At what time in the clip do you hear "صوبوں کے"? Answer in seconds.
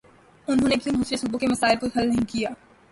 1.17-1.47